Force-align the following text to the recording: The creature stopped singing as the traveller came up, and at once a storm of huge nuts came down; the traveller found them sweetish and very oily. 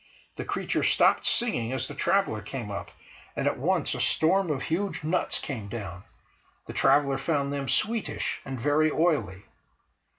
The 0.35 0.45
creature 0.45 0.81
stopped 0.81 1.27
singing 1.27 1.71
as 1.73 1.87
the 1.87 1.93
traveller 1.93 2.41
came 2.41 2.71
up, 2.71 2.89
and 3.35 3.45
at 3.45 3.59
once 3.59 3.93
a 3.93 4.01
storm 4.01 4.49
of 4.49 4.63
huge 4.63 5.03
nuts 5.03 5.37
came 5.37 5.67
down; 5.69 6.03
the 6.65 6.73
traveller 6.73 7.19
found 7.19 7.53
them 7.53 7.69
sweetish 7.69 8.41
and 8.43 8.59
very 8.59 8.89
oily. 8.89 9.43